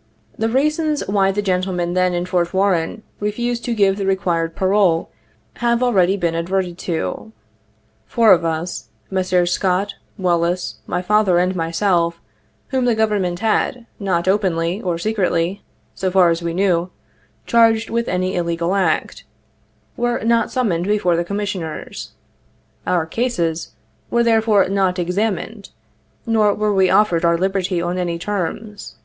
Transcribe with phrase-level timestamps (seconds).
[0.38, 5.08] "The reasons why the gentlemen then in Fort Warren refused to give the required parole,
[5.54, 7.32] have already been ad verted to.
[8.04, 9.52] Four of us: Messrs.
[9.52, 12.20] Scott, Wallis, my father and myself,
[12.68, 15.62] whom the Government had not, openly— or secretly,
[15.94, 16.90] so far as we knew—
[17.46, 19.24] charged with any illegal act,
[19.96, 22.12] were not summoned before the Commissioners.
[22.86, 23.70] Our "cases"
[24.10, 25.70] were therefore not "examined,"
[26.26, 28.96] nor were we offered our liberty on any terms.